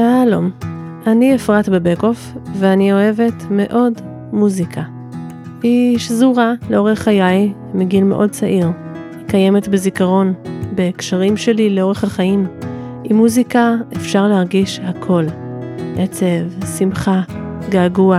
שלום, 0.00 0.50
אני 1.06 1.34
אפרת 1.34 1.68
בבקוף, 1.68 2.32
ואני 2.58 2.92
אוהבת 2.92 3.44
מאוד 3.50 4.00
מוזיקה. 4.32 4.82
היא 5.62 5.98
שזורה 5.98 6.52
לאורך 6.70 6.98
חיי 6.98 7.52
מגיל 7.74 8.04
מאוד 8.04 8.30
צעיר. 8.30 8.66
היא 8.66 9.28
קיימת 9.28 9.68
בזיכרון, 9.68 10.34
בקשרים 10.74 11.36
שלי 11.36 11.70
לאורך 11.70 12.04
החיים. 12.04 12.46
עם 13.04 13.16
מוזיקה 13.16 13.74
אפשר 13.96 14.28
להרגיש 14.28 14.80
הכל. 14.84 15.24
עצב, 15.96 16.66
שמחה, 16.78 17.20
געגוע, 17.68 18.18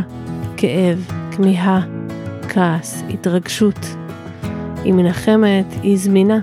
כאב, 0.57 1.11
כמיהה, 1.31 1.81
כעס, 2.49 3.03
התרגשות. 3.09 3.95
היא 4.83 4.93
מנחמת, 4.93 5.65
היא 5.83 5.97
זמינה, 5.97 6.39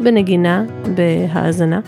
בנגינה, 0.00 0.64
בהאזנה, 0.94 1.80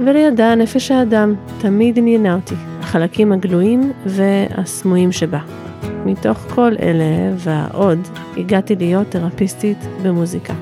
ולידה 0.00 0.54
נפש 0.54 0.90
האדם 0.90 1.34
תמיד 1.58 1.98
עניינה 1.98 2.34
אותי, 2.34 2.54
החלקים 2.80 3.32
הגלויים 3.32 3.92
והסמויים 4.06 5.12
שבה. 5.12 5.38
מתוך 6.04 6.38
כל 6.38 6.72
אלה 6.80 7.34
והעוד, 7.36 7.98
הגעתי 8.36 8.76
להיות 8.76 9.10
תרפיסטית 9.10 9.78
במוזיקה. 10.02 10.54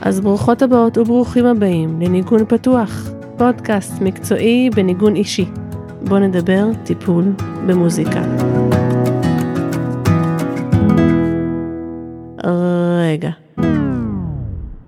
אז 0.00 0.20
ברוכות 0.20 0.62
הבאות 0.62 0.98
וברוכים 0.98 1.46
הבאים 1.46 2.00
לניגון 2.00 2.44
פתוח, 2.48 3.10
פודקאסט 3.36 4.00
מקצועי 4.00 4.70
בניגון 4.76 5.16
אישי. 5.16 5.46
בואו 6.08 6.20
נדבר 6.20 6.66
טיפול 6.84 7.24
במוזיקה. 7.66 8.22
רגע. 13.04 13.30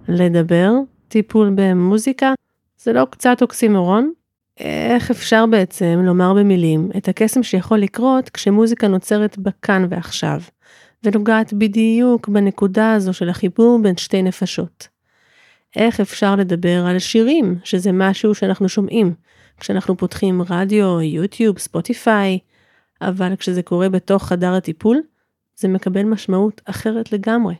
לדבר 0.08 0.72
טיפול 1.08 1.52
במוזיקה 1.54 2.32
זה 2.86 2.92
לא 2.92 3.06
קצת 3.10 3.42
אוקסימורון? 3.42 4.12
איך 4.58 5.10
אפשר 5.10 5.46
בעצם 5.46 6.00
לומר 6.04 6.34
במילים 6.34 6.90
את 6.96 7.08
הקסם 7.08 7.42
שיכול 7.42 7.78
לקרות 7.78 8.28
כשמוזיקה 8.28 8.88
נוצרת 8.88 9.38
בכאן 9.38 9.86
ועכשיו, 9.90 10.40
ונוגעת 11.04 11.52
בדיוק 11.52 12.28
בנקודה 12.28 12.92
הזו 12.92 13.12
של 13.12 13.28
החיבור 13.28 13.78
בין 13.82 13.96
שתי 13.96 14.22
נפשות? 14.22 14.88
איך 15.76 16.00
אפשר 16.00 16.36
לדבר 16.36 16.86
על 16.86 16.98
שירים, 16.98 17.58
שזה 17.64 17.92
משהו 17.92 18.34
שאנחנו 18.34 18.68
שומעים, 18.68 19.14
כשאנחנו 19.60 19.96
פותחים 19.96 20.42
רדיו, 20.50 21.00
יוטיוב, 21.00 21.58
ספוטיפיי, 21.58 22.38
אבל 23.02 23.36
כשזה 23.36 23.62
קורה 23.62 23.88
בתוך 23.88 24.26
חדר 24.26 24.54
הטיפול, 24.54 25.02
זה 25.56 25.68
מקבל 25.68 26.02
משמעות 26.02 26.60
אחרת 26.64 27.12
לגמרי. 27.12 27.54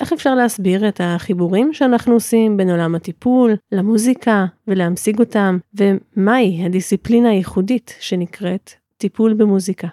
איך 0.00 0.12
אפשר 0.12 0.34
להסביר 0.34 0.88
את 0.88 1.00
החיבורים 1.04 1.72
שאנחנו 1.72 2.14
עושים 2.14 2.56
בין 2.56 2.70
עולם 2.70 2.94
הטיפול 2.94 3.56
למוזיקה 3.72 4.46
ולהמשיג 4.68 5.18
אותם, 5.18 5.58
ומהי 5.74 6.64
הדיסציפלינה 6.64 7.28
הייחודית 7.28 7.94
שנקראת 8.00 8.70
טיפול 8.96 9.34
במוזיקה. 9.34 9.88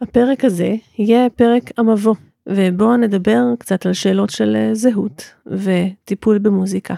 הפרק 0.00 0.44
הזה 0.44 0.74
יהיה 0.98 1.30
פרק 1.30 1.62
המבוא, 1.76 2.14
ובו 2.48 2.96
נדבר 2.96 3.42
קצת 3.58 3.86
על 3.86 3.92
שאלות 3.92 4.30
של 4.30 4.56
זהות 4.72 5.34
וטיפול 5.46 6.38
במוזיקה. 6.38 6.94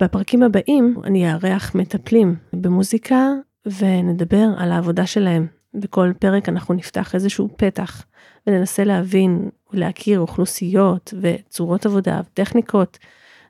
בפרקים 0.00 0.42
הבאים 0.42 0.94
אני 1.04 1.32
אארח 1.32 1.74
מטפלים 1.74 2.34
במוזיקה 2.52 3.32
ונדבר 3.78 4.46
על 4.56 4.72
העבודה 4.72 5.06
שלהם. 5.06 5.46
בכל 5.74 6.12
פרק 6.18 6.48
אנחנו 6.48 6.74
נפתח 6.74 7.14
איזשהו 7.14 7.48
פתח 7.56 8.04
וננסה 8.46 8.84
להבין 8.84 9.48
ולהכיר 9.76 10.20
אוכלוסיות 10.20 11.14
וצורות 11.22 11.86
עבודה 11.86 12.20
וטכניקות, 12.26 12.98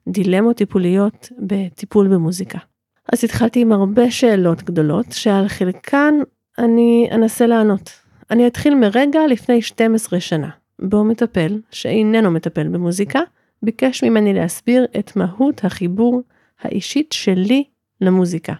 דילמות 0.08 0.56
טיפוליות 0.56 1.28
בטיפול 1.38 2.08
במוזיקה. 2.08 2.58
אז 3.12 3.24
התחלתי 3.24 3.60
עם 3.60 3.72
הרבה 3.72 4.10
שאלות 4.10 4.62
גדולות 4.62 5.06
שעל 5.12 5.48
חלקן 5.48 6.14
אני 6.58 7.08
אנסה 7.12 7.46
לענות. 7.46 7.90
אני 8.30 8.46
אתחיל 8.46 8.74
מרגע 8.74 9.20
לפני 9.30 9.62
12 9.62 10.20
שנה, 10.20 10.50
בו 10.82 11.04
מטפל, 11.04 11.60
שאיננו 11.70 12.30
מטפל 12.30 12.68
במוזיקה, 12.68 13.20
ביקש 13.62 14.04
ממני 14.04 14.34
להסביר 14.34 14.86
את 14.98 15.16
מהות 15.16 15.64
החיבור 15.64 16.22
האישית 16.60 17.12
שלי 17.12 17.64
למוזיקה. 18.00 18.52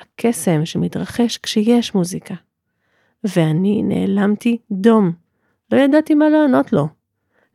הקסם 0.00 0.66
שמתרחש 0.66 1.38
כשיש 1.38 1.94
מוזיקה. 1.94 2.34
ואני 3.24 3.82
נעלמתי 3.82 4.58
דום. 4.70 5.12
לא 5.72 5.78
ידעתי 5.78 6.14
מה 6.14 6.28
לענות 6.28 6.72
לו. 6.72 6.88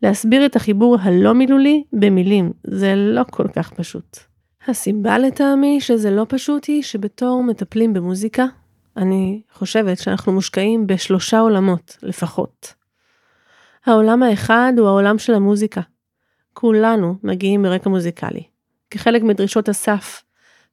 להסביר 0.01 0.45
את 0.45 0.55
החיבור 0.55 0.97
הלא 1.01 1.33
מילולי 1.33 1.83
במילים, 1.93 2.51
זה 2.67 2.93
לא 2.95 3.21
כל 3.31 3.47
כך 3.55 3.73
פשוט. 3.73 4.17
הסיבה 4.67 5.17
לטעמי 5.17 5.81
שזה 5.81 6.11
לא 6.11 6.25
פשוט 6.29 6.65
היא 6.65 6.83
שבתור 6.83 7.43
מטפלים 7.43 7.93
במוזיקה, 7.93 8.45
אני 8.97 9.41
חושבת 9.53 9.97
שאנחנו 9.97 10.31
מושקעים 10.31 10.87
בשלושה 10.87 11.39
עולמות 11.39 11.97
לפחות. 12.03 12.73
העולם 13.85 14.23
האחד 14.23 14.73
הוא 14.77 14.87
העולם 14.87 15.17
של 15.17 15.33
המוזיקה. 15.33 15.81
כולנו 16.53 17.15
מגיעים 17.23 17.61
מרקע 17.61 17.89
מוזיקלי. 17.89 18.43
כחלק 18.91 19.21
מדרישות 19.21 19.69
הסף 19.69 20.23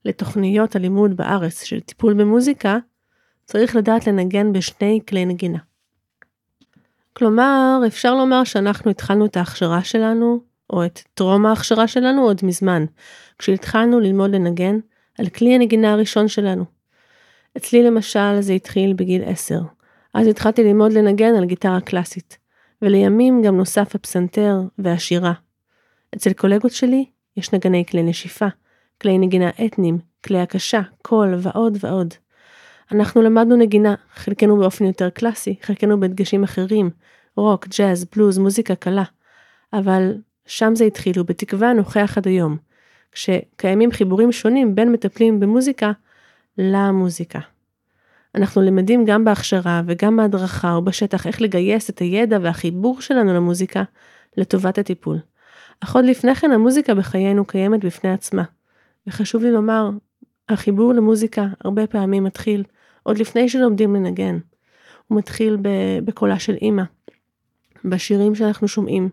לתוכניות 0.05 0.77
הלימוד 0.77 1.17
בארץ 1.17 1.63
של 1.63 1.81
טיפול 1.81 2.15
במוזיקה, 2.15 2.79
צריך 3.45 3.77
לדעת 3.77 4.07
לנגן 4.07 4.53
בשני 4.53 5.01
כלי 5.09 5.25
נגינה. 5.25 5.59
כלומר, 7.13 7.81
אפשר 7.87 8.15
לומר 8.15 8.45
שאנחנו 8.45 8.91
התחלנו 8.91 9.27
את 9.27 9.37
ההכשרה 9.37 9.85
שלנו, 9.85 10.41
או 10.73 10.85
את 10.85 11.01
טרום 11.15 11.47
ההכשרה 11.47 11.89
שלנו 11.89 12.23
עוד 12.23 12.41
מזמן, 12.43 12.85
כשהתחלנו 13.39 14.01
ללמוד 14.01 14.31
לנגן 14.31 14.79
על 15.19 15.29
כלי 15.29 15.55
הנגינה 15.55 15.93
הראשון 15.93 16.29
שלנו. 16.29 16.65
אצלי 17.57 17.83
למשל 17.83 18.41
זה 18.41 18.53
התחיל 18.53 18.93
בגיל 18.93 19.23
10. 19.27 19.61
אז 20.15 20.27
התחלתי 20.27 20.65
ללמוד 20.65 20.93
לנגן 20.93 21.35
על 21.35 21.45
גיטרה 21.45 21.81
קלאסית, 21.81 22.39
ולימים 22.83 23.43
גם 23.43 23.57
נוסף 23.57 23.95
הפסנתר 23.95 24.61
והשירה. 24.79 25.33
אצל 26.17 26.33
קולגות 26.33 26.73
שלי 26.73 27.05
יש 27.37 27.53
נגני 27.53 27.85
כלי 27.91 28.03
נשיפה, 28.03 28.47
כלי 29.03 29.19
נגינה 29.19 29.51
אתניים, 29.67 29.99
כלי 30.25 30.41
הקשה, 30.41 30.81
קול 31.03 31.35
ועוד 31.39 31.79
ועוד. 31.81 32.15
אנחנו 32.93 33.23
למדנו 33.23 33.57
נגינה, 33.57 33.95
חלקנו 34.15 34.57
באופן 34.57 34.85
יותר 34.85 35.11
קלאסי, 35.11 35.57
חלקנו 35.63 36.01
בדגשים 36.01 36.45
אחרים, 36.45 36.91
רוק, 37.37 37.67
ג'אז, 37.79 38.07
בלוז, 38.15 38.39
מוזיקה 38.39 38.75
קלה. 38.75 39.05
אבל 39.73 40.15
שם 40.47 40.75
זה 40.75 40.85
התחיל, 40.85 41.21
ובתקווה 41.21 41.73
נוכח 41.73 42.15
עד 42.17 42.27
היום, 42.27 42.57
כשקיימים 43.13 43.93
חיבורים 43.93 44.33
שונים 44.33 44.75
בין 44.75 44.93
מטפלים 44.93 45.41
במוזיקה 45.41 45.93
למוזיקה. 46.59 47.39
אנחנו 48.35 48.63
למדים 48.63 49.05
גם 49.05 49.25
בהכשרה 49.25 49.83
וגם 49.87 50.17
בהדרכה 50.17 50.75
או 50.75 50.83
בשטח 50.83 51.27
איך 51.27 51.43
לגייס 51.43 51.91
את 51.91 51.99
הידע 51.99 52.39
והחיבור 52.43 53.01
שלנו 53.01 53.35
למוזיקה 53.35 53.83
לטובת 54.37 54.79
הטיפול. 54.79 55.19
אך 55.81 55.97
עוד 55.97 56.05
לפני 56.05 56.35
כן 56.35 56.51
המוזיקה 56.51 56.95
בחיינו 56.95 57.45
קיימת 57.45 57.85
בפני 57.85 58.13
עצמה. 58.13 58.43
וחשוב 59.07 59.43
לי 59.43 59.51
לומר, 59.51 59.91
החיבור 60.49 60.93
למוזיקה 60.93 61.47
הרבה 61.65 61.87
פעמים 61.87 62.25
מתחיל 62.25 62.65
עוד 63.11 63.19
לפני 63.19 63.49
שלומדים 63.49 63.95
לנגן. 63.95 64.39
הוא 65.09 65.19
מתחיל 65.19 65.57
בקולה 66.05 66.39
של 66.39 66.55
אימא, 66.55 66.83
בשירים 67.85 68.35
שאנחנו 68.35 68.69
שומעים. 68.69 69.09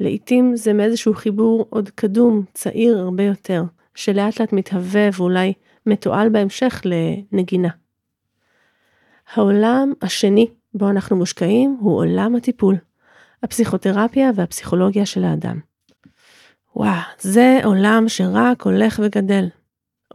לעתים 0.00 0.56
זה 0.56 0.72
מאיזשהו 0.72 1.14
חיבור 1.14 1.66
עוד 1.70 1.90
קדום, 1.94 2.44
צעיר 2.54 2.98
הרבה 2.98 3.22
יותר, 3.22 3.62
שלאט 3.94 4.40
לאט 4.40 4.52
מתהווה 4.52 5.08
ואולי 5.16 5.52
מתועל 5.86 6.28
בהמשך 6.28 6.82
לנגינה. 6.84 7.68
העולם 9.34 9.92
השני 10.02 10.46
בו 10.74 10.90
אנחנו 10.90 11.16
מושקעים 11.16 11.76
הוא 11.80 11.96
עולם 11.96 12.36
הטיפול, 12.36 12.76
הפסיכותרפיה 13.42 14.30
והפסיכולוגיה 14.34 15.06
של 15.06 15.24
האדם. 15.24 15.60
וואו, 16.76 17.00
זה 17.20 17.60
עולם 17.64 18.04
שרק 18.08 18.62
הולך 18.62 19.00
וגדל. 19.04 19.48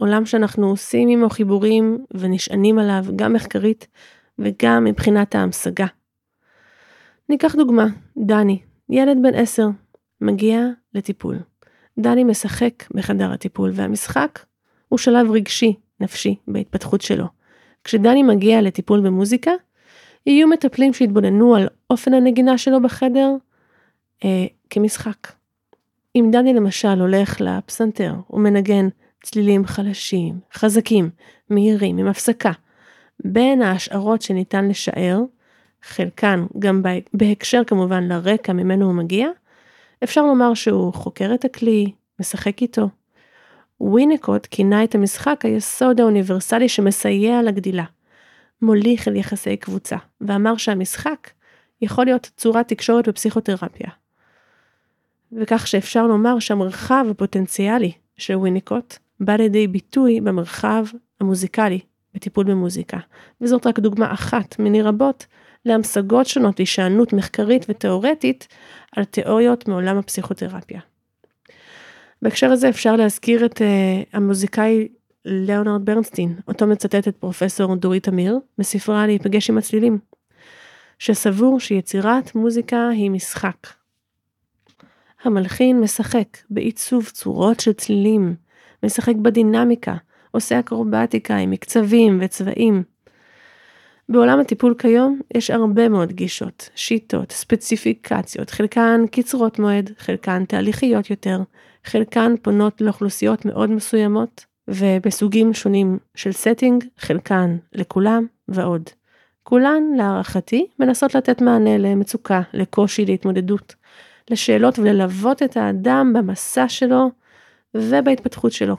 עולם 0.00 0.26
שאנחנו 0.26 0.70
עושים 0.70 1.08
עמו 1.08 1.30
חיבורים 1.30 2.04
ונשענים 2.10 2.78
עליו 2.78 3.04
גם 3.16 3.32
מחקרית 3.32 3.88
וגם 4.38 4.84
מבחינת 4.84 5.34
ההמשגה. 5.34 5.86
ניקח 7.28 7.54
דוגמה, 7.54 7.86
דני, 8.16 8.58
ילד 8.90 9.18
בן 9.22 9.34
עשר, 9.34 9.66
מגיע 10.20 10.66
לטיפול. 10.94 11.38
דני 11.98 12.24
משחק 12.24 12.84
בחדר 12.94 13.32
הטיפול 13.32 13.70
והמשחק 13.74 14.38
הוא 14.88 14.98
שלב 14.98 15.30
רגשי, 15.30 15.74
נפשי, 16.00 16.36
בהתפתחות 16.48 17.00
שלו. 17.00 17.26
כשדני 17.84 18.22
מגיע 18.22 18.62
לטיפול 18.62 19.00
במוזיקה, 19.00 19.50
יהיו 20.26 20.48
מטפלים 20.48 20.92
שיתבוננו 20.92 21.56
על 21.56 21.68
אופן 21.90 22.14
הנגינה 22.14 22.58
שלו 22.58 22.82
בחדר 22.82 23.30
אה, 24.24 24.46
כמשחק. 24.70 25.32
אם 26.16 26.28
דני 26.32 26.54
למשל 26.54 27.00
הולך 27.00 27.40
לפסנתר 27.40 28.14
ומנגן 28.30 28.88
צלילים 29.22 29.66
חלשים, 29.66 30.40
חזקים, 30.54 31.10
מהירים, 31.50 31.98
עם 31.98 32.06
הפסקה. 32.06 32.52
בין 33.24 33.62
ההשערות 33.62 34.22
שניתן 34.22 34.68
לשער, 34.68 35.20
חלקן 35.82 36.46
גם 36.58 36.82
בהקשר 37.14 37.62
כמובן 37.66 38.04
לרקע 38.04 38.52
ממנו 38.52 38.86
הוא 38.86 38.94
מגיע, 38.94 39.28
אפשר 40.04 40.22
לומר 40.22 40.54
שהוא 40.54 40.94
חוקר 40.94 41.34
את 41.34 41.44
הכלי, 41.44 41.92
משחק 42.20 42.62
איתו. 42.62 42.88
ווינקוט 43.80 44.46
כינה 44.50 44.84
את 44.84 44.94
המשחק 44.94 45.44
היסוד 45.44 46.00
האוניברסלי 46.00 46.68
שמסייע 46.68 47.42
לגדילה. 47.42 47.84
מוליך 48.62 49.08
אל 49.08 49.16
יחסי 49.16 49.56
קבוצה, 49.56 49.96
ואמר 50.20 50.56
שהמשחק 50.56 51.30
יכול 51.80 52.04
להיות 52.04 52.30
צורת 52.36 52.68
תקשורת 52.68 53.08
בפסיכותרפיה. 53.08 53.90
וכך 55.32 55.66
שאפשר 55.66 56.06
לומר 56.06 56.38
שהמרחב 56.38 57.06
הפוטנציאלי 57.10 57.92
של 58.16 58.36
וויניקוט 58.36 58.96
בא 59.24 59.36
לידי 59.36 59.66
ביטוי 59.66 60.20
במרחב 60.20 60.84
המוזיקלי 61.20 61.80
בטיפול 62.14 62.44
במוזיקה, 62.44 62.98
וזאת 63.40 63.66
רק 63.66 63.78
דוגמה 63.78 64.12
אחת 64.12 64.58
מיני 64.58 64.82
רבות 64.82 65.26
להמשגות 65.64 66.26
שונות 66.26 66.58
להישענות 66.58 67.12
מחקרית 67.12 67.66
ותאורטית 67.68 68.48
על 68.96 69.04
תיאוריות 69.04 69.68
מעולם 69.68 69.98
הפסיכותרפיה. 69.98 70.80
בהקשר 72.22 72.50
הזה 72.50 72.68
אפשר 72.68 72.96
להזכיר 72.96 73.44
את 73.44 73.58
uh, 73.58 73.64
המוזיקאי 74.12 74.88
ליאונרד 75.24 75.84
ברנסטין, 75.84 76.38
אותו 76.48 76.66
מצטטת 76.66 77.16
פרופסור 77.16 77.76
דורית 77.76 78.08
אמיר, 78.08 78.38
בספרה 78.58 79.06
להיפגש 79.06 79.50
עם 79.50 79.58
הצלילים, 79.58 79.98
שסבור 80.98 81.60
שיצירת 81.60 82.34
מוזיקה 82.34 82.88
היא 82.88 83.10
משחק. 83.10 83.66
המלחין 85.24 85.80
משחק 85.80 86.38
בעיצוב 86.50 87.08
צורות 87.08 87.60
של 87.60 87.72
צלילים, 87.72 88.34
משחק 88.84 89.14
בדינמיקה, 89.14 89.94
עושה 90.30 90.58
אקרובטיקה 90.58 91.36
עם 91.36 91.50
מקצבים 91.50 92.18
וצבעים. 92.22 92.82
בעולם 94.08 94.40
הטיפול 94.40 94.74
כיום 94.78 95.20
יש 95.34 95.50
הרבה 95.50 95.88
מאוד 95.88 96.12
גישות, 96.12 96.70
שיטות, 96.74 97.32
ספציפיקציות, 97.32 98.50
חלקן 98.50 99.04
קצרות 99.10 99.58
מועד, 99.58 99.90
חלקן 99.98 100.44
תהליכיות 100.44 101.10
יותר, 101.10 101.40
חלקן 101.84 102.34
פונות 102.42 102.80
לאוכלוסיות 102.80 103.44
מאוד 103.44 103.70
מסוימות, 103.70 104.44
ובסוגים 104.68 105.54
שונים 105.54 105.98
של 106.14 106.30
setting, 106.30 106.84
חלקן 106.98 107.56
לכולם 107.72 108.26
ועוד. 108.48 108.82
כולן, 109.42 109.82
להערכתי, 109.96 110.66
מנסות 110.78 111.14
לתת 111.14 111.40
מענה 111.40 111.78
למצוקה, 111.78 112.40
לקושי, 112.52 113.06
להתמודדות, 113.06 113.74
לשאלות 114.30 114.78
וללוות 114.78 115.42
את 115.42 115.56
האדם 115.56 116.12
במסע 116.16 116.68
שלו 116.68 117.10
ובהתפתחות 117.74 118.52
שלו. 118.52 118.76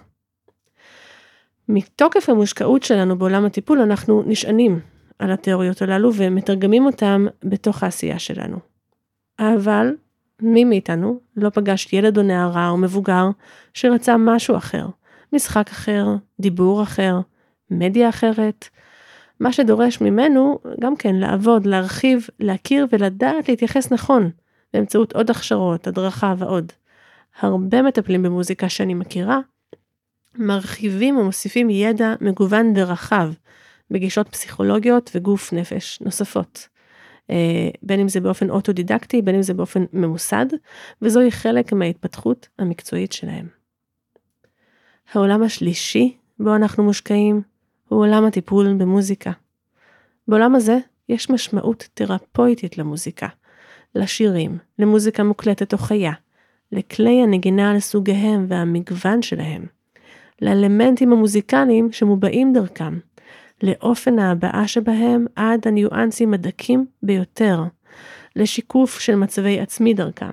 מתוקף 1.69 2.29
המושקעות 2.29 2.83
שלנו 2.83 3.17
בעולם 3.17 3.45
הטיפול 3.45 3.81
אנחנו 3.81 4.23
נשענים 4.25 4.79
על 5.19 5.31
התיאוריות 5.31 5.81
הללו 5.81 6.11
ומתרגמים 6.13 6.85
אותם 6.85 7.25
בתוך 7.43 7.83
העשייה 7.83 8.19
שלנו. 8.19 8.57
אבל 9.39 9.95
מי 10.41 10.63
מאיתנו 10.63 11.19
לא 11.37 11.49
פגש 11.49 11.93
ילד 11.93 12.17
או 12.17 12.23
נערה 12.23 12.69
או 12.69 12.77
מבוגר 12.77 13.29
שרצה 13.73 14.15
משהו 14.17 14.57
אחר, 14.57 14.87
משחק 15.33 15.69
אחר, 15.69 16.05
דיבור 16.39 16.83
אחר, 16.83 17.19
מדיה 17.71 18.09
אחרת, 18.09 18.69
מה 19.39 19.53
שדורש 19.53 20.01
ממנו 20.01 20.59
גם 20.81 20.95
כן 20.95 21.15
לעבוד, 21.15 21.65
להרחיב, 21.65 22.27
להכיר 22.39 22.87
ולדעת 22.91 23.49
להתייחס 23.49 23.91
נכון, 23.91 24.29
באמצעות 24.73 25.13
עוד 25.13 25.29
הכשרות, 25.29 25.87
הדרכה 25.87 26.33
ועוד. 26.37 26.71
הרבה 27.39 27.81
מטפלים 27.81 28.23
במוזיקה 28.23 28.69
שאני 28.69 28.93
מכירה, 28.93 29.39
מרחיבים 30.35 31.17
ומוסיפים 31.17 31.69
ידע 31.69 32.13
מגוון 32.21 32.73
ורחב 32.75 33.31
בגישות 33.91 34.29
פסיכולוגיות 34.29 35.11
וגוף 35.15 35.53
נפש 35.53 35.99
נוספות. 36.01 36.67
אה, 37.29 37.69
בין 37.83 37.99
אם 37.99 38.07
זה 38.07 38.19
באופן 38.19 38.49
אוטודידקטי, 38.49 39.21
בין 39.21 39.35
אם 39.35 39.41
זה 39.41 39.53
באופן 39.53 39.85
ממוסד, 39.93 40.45
וזוהי 41.01 41.31
חלק 41.31 41.73
מההתפתחות 41.73 42.47
המקצועית 42.59 43.11
שלהם. 43.11 43.47
העולם 45.13 45.43
השלישי 45.43 46.17
בו 46.39 46.55
אנחנו 46.55 46.83
מושקעים 46.83 47.41
הוא 47.87 47.99
עולם 47.99 48.25
הטיפול 48.25 48.73
במוזיקה. 48.73 49.31
בעולם 50.27 50.55
הזה 50.55 50.77
יש 51.09 51.29
משמעות 51.29 51.87
תרפויטית 51.93 52.77
למוזיקה, 52.77 53.27
לשירים, 53.95 54.57
למוזיקה 54.79 55.23
מוקלטת 55.23 55.73
או 55.73 55.77
חיה, 55.77 56.11
לכלי 56.73 57.21
הנגינה 57.23 57.73
לסוגיהם 57.73 58.45
והמגוון 58.49 59.21
שלהם, 59.21 59.65
לאלמנטים 60.41 61.13
המוזיקליים 61.13 61.91
שמובעים 61.91 62.53
דרכם, 62.53 62.99
לאופן 63.63 64.19
ההבעה 64.19 64.67
שבהם 64.67 65.25
עד 65.35 65.67
הניואנסים 65.67 66.33
הדקים 66.33 66.85
ביותר, 67.03 67.63
לשיקוף 68.35 68.99
של 68.99 69.15
מצבי 69.15 69.59
עצמי 69.59 69.93
דרכם, 69.93 70.31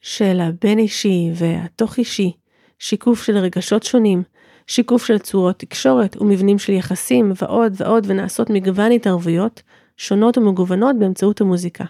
של 0.00 0.40
הבין 0.40 0.78
אישי 0.78 1.30
והתוך 1.34 1.98
אישי, 1.98 2.32
שיקוף 2.78 3.22
של 3.22 3.36
רגשות 3.36 3.82
שונים, 3.82 4.22
שיקוף 4.66 5.06
של 5.06 5.18
צורות 5.18 5.58
תקשורת 5.58 6.16
ומבנים 6.20 6.58
של 6.58 6.72
יחסים 6.72 7.32
ועוד 7.42 7.72
ועוד 7.76 8.04
ונעשות 8.08 8.50
מגוון 8.50 8.92
התערבויות 8.92 9.62
שונות 9.96 10.38
ומגוונות 10.38 10.98
באמצעות 10.98 11.40
המוזיקה. 11.40 11.84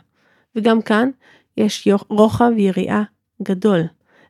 וגם 0.56 0.83
כאן 0.83 1.11
יש 1.56 1.88
רוחב 2.09 2.50
יריעה 2.56 3.03
גדול, 3.42 3.81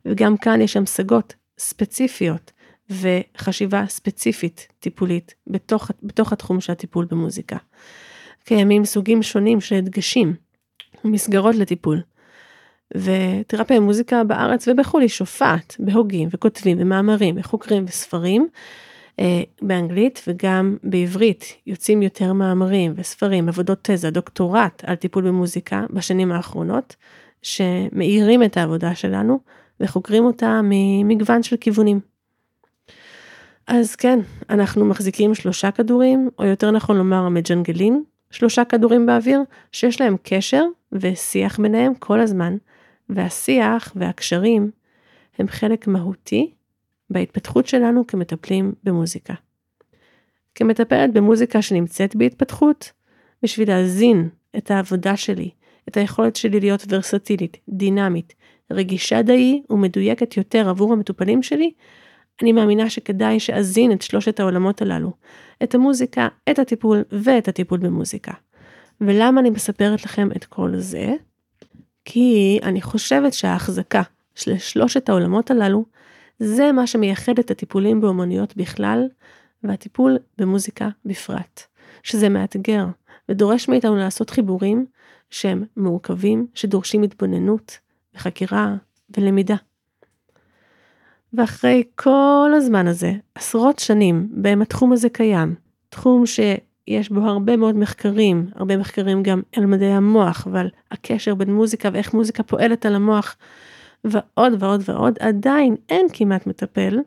וגם 0.04 0.36
כאן 0.36 0.60
יש 0.60 0.76
המשגות 0.76 1.34
ספציפיות 1.58 2.52
וחשיבה 2.90 3.84
ספציפית 3.88 4.68
טיפולית 4.78 5.34
בתוך, 5.46 5.90
בתוך 6.02 6.32
התחום 6.32 6.60
של 6.60 6.72
הטיפול 6.72 7.06
במוזיקה. 7.10 7.56
קיימים 8.44 8.84
סוגים 8.84 9.22
שונים 9.22 9.60
של 9.60 9.74
הדגשים 9.74 10.34
ומסגרות 11.04 11.54
לטיפול. 11.54 12.00
ותרפיה 12.94 13.80
במוזיקה 13.80 14.24
בארץ 14.24 14.68
ובחו"ל 14.68 15.00
היא 15.00 15.08
שופעת 15.08 15.76
בהוגים 15.78 16.28
וכותבים 16.32 16.76
ומאמרים 16.80 17.34
וחוקרים 17.38 17.84
וספרים 17.88 18.48
אה, 19.20 19.42
באנגלית 19.62 20.22
וגם 20.28 20.76
בעברית 20.82 21.56
יוצאים 21.66 22.02
יותר 22.02 22.32
מאמרים 22.32 22.92
וספרים, 22.96 23.48
עבודות 23.48 23.78
תזה, 23.82 24.10
דוקטורט 24.10 24.84
על 24.86 24.94
טיפול 24.94 25.28
במוזיקה 25.28 25.84
בשנים 25.90 26.32
האחרונות, 26.32 26.96
שמאירים 27.42 28.42
את 28.42 28.56
העבודה 28.56 28.94
שלנו 28.94 29.40
וחוקרים 29.81 30.25
אותה 30.25 30.60
ממגוון 30.64 31.42
של 31.42 31.56
כיוונים. 31.56 32.00
אז 33.66 33.96
כן, 33.96 34.19
אנחנו 34.50 34.84
מחזיקים 34.84 35.34
שלושה 35.34 35.70
כדורים, 35.70 36.31
או 36.38 36.44
יותר 36.44 36.70
נכון 36.70 36.96
לומר 36.96 37.16
המג'נגלים, 37.16 38.04
שלושה 38.31 38.64
כדורים 38.64 39.06
באוויר, 39.06 39.40
שיש 39.72 40.00
להם 40.00 40.16
קשר 40.22 40.64
ושיח 40.92 41.60
ביניהם 41.60 41.94
כל 41.94 42.20
הזמן, 42.20 42.56
והשיח 43.08 43.93
והקשרים 43.96 44.70
הם 45.38 45.48
חלק 45.48 45.86
מהותי 45.86 46.50
בהתפתחות 47.10 47.66
שלנו 47.66 48.06
כמטפלים 48.06 48.72
במוזיקה. 48.84 49.34
כמטפלת 50.54 51.12
במוזיקה 51.12 51.62
שנמצאת 51.62 52.17
בהתפתחות, 52.17 52.93
בשביל 53.43 53.69
להזין 53.69 54.29
את 54.56 54.70
העבודה 54.70 55.17
שלי, 55.17 55.50
את 55.91 55.97
היכולת 55.97 56.37
שלי 56.37 56.61
להיות 56.61 56.85
ורסטילית, 56.89 57.56
דינמית, 57.69 58.35
רגישה 58.70 59.23
די 59.23 59.63
ומדויקת 59.70 60.37
יותר 60.37 60.69
עבור 60.69 60.93
המטופלים 60.93 61.43
שלי, 61.43 61.73
אני 62.43 62.53
מאמינה 62.53 62.91
שכדאי 62.91 63.41
שאזין 63.41 63.93
את 63.93 64.03
שלושת 64.03 64.41
העולמות 64.41 64.82
הללו, 64.82 65.13
את 65.63 65.75
המוזיקה, 65.75 66.29
את 66.51 66.59
הטיפול 66.59 67.03
ואת 67.13 67.49
הטיפול 67.49 67.79
במוזיקה. 67.79 68.32
ולמה 69.01 69.41
אני 69.41 69.51
מספרת 69.51 70.05
לכם 70.05 70.29
את 70.37 70.44
כל 70.44 70.77
זה? 70.77 71.13
כי 72.05 72.59
אני 72.63 72.82
חושבת 72.82 73.32
שההחזקה 73.32 74.03
של 74.35 74.59
שלושת 74.59 75.09
העולמות 75.09 75.51
הללו, 75.51 75.85
זה 76.39 76.73
מה 76.73 76.87
שמייחד 76.87 77.39
את 77.39 77.51
הטיפולים 77.51 78.01
באומנויות 78.01 78.56
בכלל, 78.56 79.09
והטיפול 79.63 80.19
במוזיקה 80.39 80.89
בפרט. 81.05 81.63
שזה 82.03 82.29
מאתגר, 82.29 82.85
ודורש 83.29 83.69
מאיתנו 83.69 83.97
לעשות 83.97 84.31
חיבורים 84.31 84.87
שהם 85.31 85.65
מורכבים, 85.77 86.46
שדורשים 86.55 87.03
התבוננות, 87.03 87.79
וחקירה, 88.15 88.75
ולמידה. 89.17 89.56
ואחרי 91.32 91.82
כל 91.94 92.51
הזמן 92.56 92.87
הזה, 92.87 93.13
עשרות 93.34 93.79
שנים 93.79 94.29
בהם 94.31 94.63
התחום 94.63 94.93
הזה 94.93 95.08
קיים, 95.08 95.55
תחום 95.89 96.27
שיש 96.27 97.10
בו 97.10 97.20
הרבה 97.20 97.56
מאוד 97.56 97.77
מחקרים, 97.77 98.46
הרבה 98.55 98.77
מחקרים 98.77 99.22
גם 99.22 99.43
על 99.56 99.67
מדעי 99.67 99.93
המוח 99.93 100.46
ועל 100.53 100.69
הקשר 100.91 101.34
בין 101.34 101.55
מוזיקה 101.55 101.89
ואיך 101.93 102.15
מוזיקה 102.15 102.43
פועלת 102.43 102.87
על 102.87 102.94
המוח, 102.94 103.37
ועוד 104.05 104.63
ועוד 104.63 104.82
ועוד, 104.84 105.19
עדיין 105.20 105.77
אין 105.89 106.06
כמעט 106.13 106.46
מטפל 106.46 106.99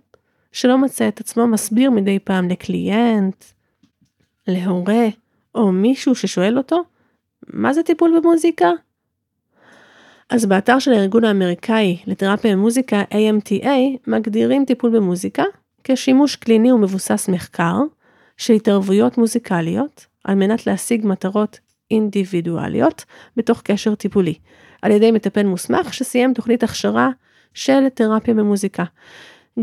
שלא 0.51 0.77
מצא 0.77 1.08
את 1.08 1.20
עצמו 1.20 1.48
מסביר 1.48 1.92
מדי 1.92 2.20
פעם 2.20 2.50
לקליינט, 2.50 3.46
להורה, 4.48 5.08
או 5.56 5.72
מישהו 5.72 6.15
ששואל 6.15 6.58
אותו, 6.58 6.84
מה 7.47 7.73
זה 7.73 7.83
טיפול 7.83 8.19
במוזיקה? 8.19 8.71
אז 10.29 10.45
באתר 10.45 10.79
של 10.79 10.93
הארגון 10.93 11.23
האמריקאי 11.23 11.97
לתרפיה 12.07 12.55
במוזיקה 12.55 13.03
AMTA 13.13 13.67
מגדירים 14.07 14.65
טיפול 14.65 14.95
במוזיקה 14.95 15.43
כשימוש 15.83 16.35
קליני 16.35 16.71
ומבוסס 16.71 17.29
מחקר 17.29 17.77
של 18.38 18.53
התערבויות 18.53 19.17
מוזיקליות 19.17 20.05
על 20.23 20.35
מנת 20.35 20.67
להשיג 20.67 21.05
מטרות 21.05 21.59
אינדיבידואליות 21.91 23.05
בתוך 23.38 23.62
קשר 23.62 23.95
טיפולי, 23.95 24.33
על 24.81 24.91
ידי 24.91 25.12
מטפל 25.12 25.43
מוסמך 25.43 25.93
שסיים 25.93 26.33
תוכנית 26.33 26.63
הכשרה 26.63 27.09
של 27.53 27.89
תרפיה 27.89 28.33
במוזיקה. 28.33 28.83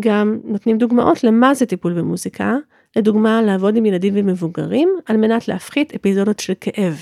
גם 0.00 0.40
נותנים 0.44 0.78
דוגמאות 0.78 1.24
למה 1.24 1.54
זה 1.54 1.66
טיפול 1.66 1.92
במוזיקה, 1.92 2.56
לדוגמה, 2.96 3.42
לעבוד 3.42 3.76
עם 3.76 3.86
ילדים 3.86 4.14
ומבוגרים 4.16 4.88
על 5.06 5.16
מנת 5.16 5.48
להפחית 5.48 5.94
אפיזודות 5.94 6.38
של 6.38 6.52
כאב, 6.60 6.94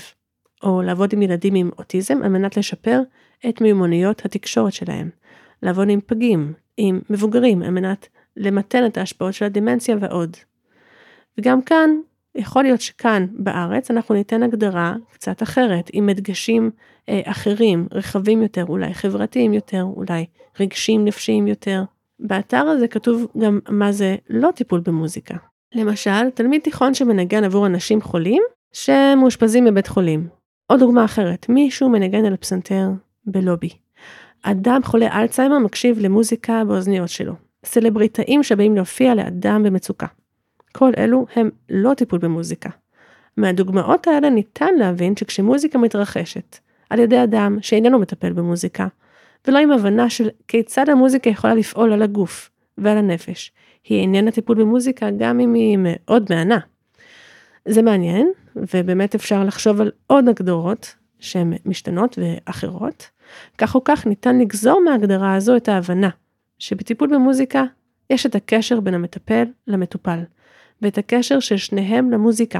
או 0.63 0.81
לעבוד 0.81 1.13
עם 1.13 1.21
ילדים 1.21 1.55
עם 1.55 1.69
אוטיזם 1.77 2.21
על 2.23 2.29
מנת 2.29 2.57
לשפר 2.57 3.01
את 3.49 3.61
מיומנויות 3.61 4.25
התקשורת 4.25 4.73
שלהם, 4.73 5.09
לעבוד 5.63 5.89
עם 5.89 5.99
פגים, 6.05 6.53
עם 6.77 6.99
מבוגרים 7.09 7.61
על 7.61 7.69
מנת 7.69 8.07
למתן 8.37 8.85
את 8.85 8.97
ההשפעות 8.97 9.33
של 9.33 9.45
הדמנציה 9.45 9.95
ועוד. 9.99 10.37
וגם 11.37 11.61
כאן, 11.61 11.89
יכול 12.35 12.63
להיות 12.63 12.81
שכאן 12.81 13.25
בארץ 13.31 13.91
אנחנו 13.91 14.15
ניתן 14.15 14.43
הגדרה 14.43 14.95
קצת 15.13 15.43
אחרת, 15.43 15.89
עם 15.93 16.09
הדגשים 16.09 16.71
אה, 17.09 17.21
אחרים, 17.25 17.87
רחבים 17.91 18.41
יותר, 18.41 18.65
אולי 18.69 18.93
חברתיים 18.93 19.53
יותר, 19.53 19.83
אולי 19.95 20.25
רגשיים 20.59 21.05
נפשיים 21.05 21.47
יותר. 21.47 21.83
באתר 22.19 22.65
הזה 22.67 22.87
כתוב 22.87 23.27
גם 23.37 23.59
מה 23.69 23.91
זה 23.91 24.15
לא 24.29 24.49
טיפול 24.55 24.79
במוזיקה. 24.79 25.35
למשל, 25.75 26.29
תלמיד 26.33 26.61
תיכון 26.61 26.93
שמנגן 26.93 27.43
עבור 27.43 27.65
אנשים 27.65 28.01
חולים 28.01 28.43
שמאושפזים 28.73 29.65
בבית 29.65 29.87
חולים. 29.87 30.38
או 30.69 30.77
דוגמה 30.77 31.05
אחרת, 31.05 31.49
מישהו 31.49 31.89
מנגן 31.89 32.25
על 32.25 32.33
הפסנתר 32.33 32.89
בלובי. 33.25 33.69
אדם 34.43 34.81
חולה 34.83 35.19
אלצהיימר 35.21 35.59
מקשיב 35.59 35.99
למוזיקה 35.99 36.63
באוזניות 36.67 37.09
שלו. 37.09 37.33
סלבריטאים 37.65 38.43
שבאים 38.43 38.75
להופיע 38.75 39.15
לאדם 39.15 39.63
במצוקה. 39.63 40.05
כל 40.71 40.91
אלו 40.97 41.25
הם 41.35 41.49
לא 41.69 41.93
טיפול 41.93 42.19
במוזיקה. 42.19 42.69
מהדוגמאות 43.37 44.07
האלה 44.07 44.29
ניתן 44.29 44.75
להבין 44.77 45.15
שכשמוזיקה 45.15 45.77
מתרחשת 45.77 46.57
על 46.89 46.99
ידי 46.99 47.23
אדם 47.23 47.57
שאיננו 47.61 47.99
מטפל 47.99 48.33
במוזיקה, 48.33 48.87
ולא 49.47 49.57
עם 49.57 49.71
הבנה 49.71 50.09
של 50.09 50.29
כיצד 50.47 50.89
המוזיקה 50.89 51.29
יכולה 51.29 51.53
לפעול 51.53 51.93
על 51.93 52.01
הגוף 52.01 52.49
ועל 52.77 52.97
הנפש, 52.97 53.51
היא 53.83 54.01
איננה 54.01 54.31
טיפול 54.31 54.57
במוזיקה 54.57 55.09
גם 55.17 55.39
אם 55.39 55.53
היא 55.53 55.77
מאוד 55.81 56.25
מהנה. 56.29 56.59
זה 57.65 57.81
מעניין, 57.81 58.31
ובאמת 58.73 59.15
אפשר 59.15 59.43
לחשוב 59.43 59.81
על 59.81 59.91
עוד 60.07 60.29
הגדרות 60.29 60.95
שהן 61.19 61.53
משתנות 61.65 62.19
ואחרות. 62.21 63.09
כך 63.57 63.75
או 63.75 63.83
כך 63.83 64.07
ניתן 64.07 64.39
לגזור 64.39 64.81
מההגדרה 64.85 65.35
הזו 65.35 65.55
את 65.55 65.69
ההבנה 65.69 66.09
שבטיפול 66.59 67.09
במוזיקה 67.15 67.63
יש 68.09 68.25
את 68.25 68.35
הקשר 68.35 68.79
בין 68.79 68.93
המטפל 68.93 69.43
למטופל, 69.67 70.19
ואת 70.81 70.97
הקשר 70.97 71.39
של 71.39 71.57
שניהם 71.57 72.11
למוזיקה, 72.11 72.59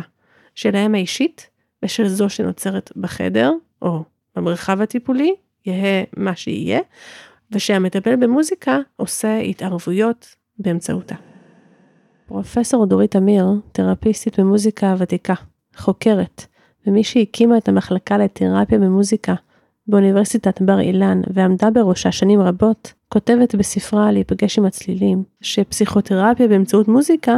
שלהם 0.55 0.95
האישית 0.95 1.49
ושל 1.83 2.07
זו 2.07 2.29
שנוצרת 2.29 2.91
בחדר, 2.95 3.51
או 3.81 4.03
במרחב 4.35 4.81
הטיפולי, 4.81 5.35
יהא 5.65 6.03
מה 6.17 6.35
שיהיה, 6.35 6.79
ושהמטפל 7.51 8.15
במוזיקה 8.15 8.79
עושה 8.95 9.37
התערבויות 9.37 10.35
באמצעותה. 10.59 11.15
פרופסור 12.25 12.85
דורית 12.85 13.15
אמיר, 13.15 13.45
תרפיסטית 13.71 14.39
במוזיקה 14.39 14.95
ותיקה, 14.97 15.33
חוקרת, 15.77 16.45
ומי 16.87 17.03
שהקימה 17.03 17.57
את 17.57 17.69
המחלקה 17.69 18.17
לתרפיה 18.17 18.79
במוזיקה 18.79 19.33
באוניברסיטת 19.87 20.61
בר 20.61 20.79
אילן 20.79 21.21
ועמדה 21.33 21.69
בראשה 21.69 22.11
שנים 22.11 22.41
רבות, 22.41 22.93
כותבת 23.09 23.55
בספרה 23.55 24.11
להיפגש 24.11 24.57
עם 24.57 24.65
הצלילים, 24.65 25.23
שפסיכותרפיה 25.41 26.47
באמצעות 26.47 26.87
מוזיקה 26.87 27.37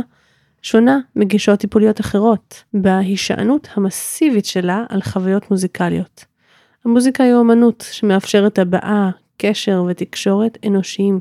שונה 0.61 0.99
מגישות 1.15 1.59
טיפוליות 1.59 1.99
אחרות, 1.99 2.63
בהישענות 2.73 3.67
המסיבית 3.75 4.45
שלה 4.45 4.85
על 4.89 5.01
חוויות 5.01 5.51
מוזיקליות. 5.51 6.25
המוזיקה 6.85 7.23
היא 7.23 7.33
אומנות 7.33 7.85
שמאפשרת 7.91 8.59
הבעה, 8.59 9.09
קשר 9.37 9.83
ותקשורת 9.87 10.57
אנושיים. 10.67 11.19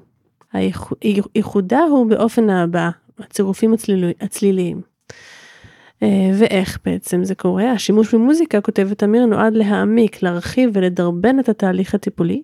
הייחודה 1.34 1.80
הוא 1.80 2.06
באופן 2.06 2.50
ההבעה, 2.50 2.90
הצירופים 3.18 3.74
הצליליים. 4.20 4.89
אה, 6.02 6.30
ואיך 6.38 6.78
בעצם 6.84 7.24
זה 7.24 7.34
קורה? 7.34 7.72
השימוש 7.72 8.14
במוזיקה, 8.14 8.60
כותבת 8.60 9.02
אמיר, 9.02 9.26
נועד 9.26 9.54
להעמיק, 9.54 10.22
להרחיב 10.22 10.70
ולדרבן 10.74 11.40
את 11.40 11.48
התהליך 11.48 11.94
הטיפולי, 11.94 12.42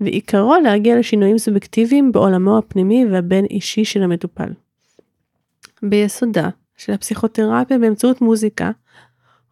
ועיקרו 0.00 0.54
להגיע 0.62 0.98
לשינויים 0.98 1.38
סובייקטיביים 1.38 2.12
בעולמו 2.12 2.58
הפנימי 2.58 3.06
והבין 3.10 3.44
אישי 3.44 3.84
של 3.84 4.02
המטופל. 4.02 4.48
ביסודה 5.82 6.48
של 6.76 6.92
הפסיכותרפיה 6.92 7.78
באמצעות 7.78 8.20
מוזיקה, 8.20 8.70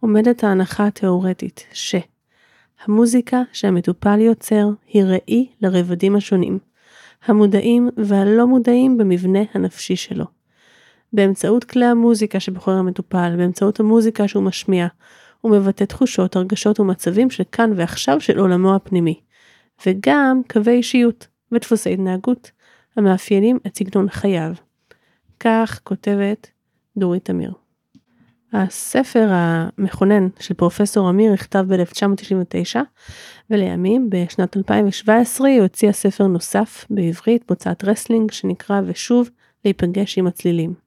עומדת 0.01 0.45
ההנחה 0.45 0.87
התאורטית 0.87 1.67
שהמוזיקה 1.73 3.43
שהמטופל 3.53 4.21
יוצר 4.21 4.69
היא 4.87 5.05
ראי 5.05 5.49
לרבדים 5.61 6.17
השונים, 6.17 6.59
המודעים 7.27 7.89
והלא 7.97 8.47
מודעים 8.47 8.99
במבנה 8.99 9.41
הנפשי 9.55 9.97
שלו. 9.97 10.25
באמצעות 11.13 11.65
כלי 11.65 11.85
המוזיקה 11.85 12.41
שבוחר 12.41 12.73
המטופל, 12.73 13.35
באמצעות 13.37 13.81
המוזיקה 13.81 14.29
שהוא 14.29 14.43
משמיע, 14.43 14.87
הוא 15.41 15.53
מבטא 15.53 15.85
תחושות, 15.85 16.37
הרגשות 16.37 16.81
ומצבים 16.81 17.31
של 17.31 17.45
כאן 17.53 17.73
ועכשיו 17.77 18.21
של 18.21 18.39
עולמו 18.39 18.75
הפנימי, 18.75 19.21
וגם 19.87 20.41
קווי 20.53 20.73
אישיות 20.73 21.27
ודפוסי 21.53 21.93
התנהגות 21.93 22.51
המאפיינים 22.97 23.59
את 23.67 23.79
סגנון 23.79 24.09
חייו. 24.09 24.53
כך 25.41 25.81
כותבת 25.85 26.51
דורית 26.97 27.31
אמיר. 27.31 27.53
הספר 28.53 29.29
המכונן 29.31 30.29
של 30.41 30.55
פרופסור 30.55 31.11
אמיר 31.11 31.33
נכתב 31.33 31.65
ב-1999, 31.69 32.79
ולימים 33.51 34.11
בשנת 34.11 34.57
2017 34.57 35.49
היא 35.49 35.61
הוציאה 35.61 35.93
ספר 35.93 36.27
נוסף 36.27 36.87
בעברית 36.91 37.45
בהוצאת 37.49 37.85
רסלינג 37.85 38.31
שנקרא 38.31 38.81
ושוב 38.87 39.31
להיפגש 39.65 40.19
עם 40.19 40.27
הצלילים. 40.27 40.82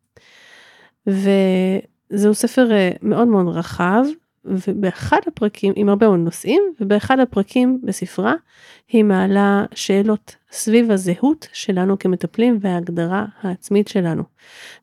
וזהו 1.08 2.34
ספר 2.34 2.72
אה, 2.72 2.92
מאוד 3.02 3.28
מאוד 3.28 3.48
רחב, 3.48 4.04
ובאחד 4.46 5.20
הפרקים, 5.28 5.74
עם 5.76 5.90
הרבה 5.90 6.08
מאוד 6.08 6.20
נושאים, 6.20 6.62
ובאחד 6.80 7.20
הפרקים 7.20 7.82
בספרה, 7.84 8.34
היא 8.88 9.04
מעלה 9.04 9.66
שאלות 9.74 10.36
סביב 10.52 10.92
הזהות 10.92 11.48
שלנו 11.54 12.00
כמטפלים 12.00 12.58
וההגדרה 12.62 13.26
העצמית 13.42 13.88
שלנו. 13.88 14.24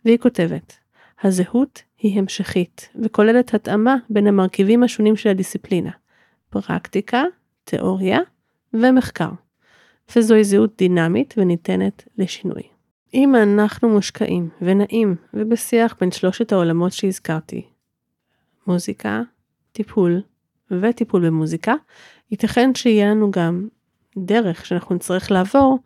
והיא 0.04 0.18
כותבת, 0.18 0.76
הזהות 1.22 1.82
היא 1.98 2.18
המשכית, 2.18 2.88
וכוללת 3.02 3.54
התאמה 3.54 3.96
בין 4.10 4.26
המרכיבים 4.26 4.82
השונים 4.82 5.16
של 5.16 5.28
הדיסציפלינה, 5.28 5.90
פרקטיקה, 6.50 7.24
תיאוריה 7.64 8.18
ומחקר. 8.74 9.30
וזוהי 10.16 10.44
זהות 10.44 10.72
דינמית 10.78 11.34
וניתנת 11.36 12.08
לשינוי. 12.18 12.71
אם 13.14 13.34
אנחנו 13.34 13.88
מושקעים 13.88 14.48
ונעים 14.62 15.14
ובשיח 15.34 15.96
בין 16.00 16.10
שלושת 16.10 16.52
העולמות 16.52 16.92
שהזכרתי, 16.92 17.66
מוזיקה, 18.66 19.22
טיפול 19.72 20.22
וטיפול 20.70 21.26
במוזיקה, 21.26 21.74
ייתכן 22.30 22.74
שיהיה 22.74 23.10
לנו 23.10 23.30
גם 23.30 23.68
דרך 24.18 24.66
שאנחנו 24.66 24.94
נצטרך 24.94 25.30
לעבור 25.30 25.78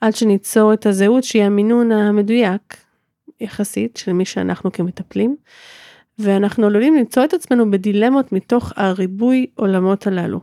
עד 0.00 0.14
שניצור 0.14 0.72
את 0.72 0.86
הזהות 0.86 1.24
שהיא 1.24 1.42
המינון 1.42 1.92
המדויק 1.92 2.76
יחסית 3.40 3.96
של 3.96 4.12
מי 4.12 4.24
שאנחנו 4.24 4.72
כמטפלים, 4.72 5.36
ואנחנו 6.18 6.66
עלולים 6.66 6.94
למצוא 6.94 7.24
את 7.24 7.34
עצמנו 7.34 7.70
בדילמות 7.70 8.32
מתוך 8.32 8.72
הריבוי 8.76 9.46
עולמות 9.54 10.06
הללו. 10.06 10.40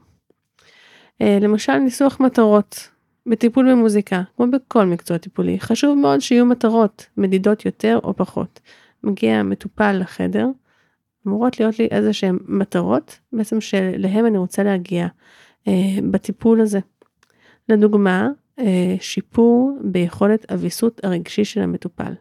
אה, 1.21 1.37
למשל 1.41 1.77
ניסוח 1.77 2.19
מטרות, 2.19 2.89
בטיפול 3.29 3.71
במוזיקה, 3.71 4.21
כמו 4.35 4.45
בכל 4.51 4.85
מקצוע 4.85 5.17
טיפולי, 5.17 5.59
חשוב 5.59 5.97
מאוד 5.97 6.19
שיהיו 6.19 6.45
מטרות, 6.45 7.05
מדידות 7.17 7.65
יותר 7.65 7.99
או 8.03 8.13
פחות. 8.13 8.59
מגיע 9.03 9.43
מטופל 9.43 9.97
לחדר, 9.99 10.47
אמורות 11.27 11.59
להיות 11.59 11.79
לי 11.79 11.87
איזה 11.91 12.13
שהן 12.13 12.37
מטרות, 12.47 13.19
בעצם 13.33 13.61
שלהם 13.61 14.25
אני 14.25 14.37
רוצה 14.37 14.63
להגיע 14.63 15.07
אה, 15.67 15.73
בטיפול 16.11 16.61
הזה. 16.61 16.79
לדוגמה, 17.69 18.29
אה, 18.59 18.95
שיפור 18.99 19.77
ביכולת 19.83 20.51
הוויסות 20.51 21.05
הרגשי 21.05 21.45
של 21.45 21.61
המטופל. 21.61 22.13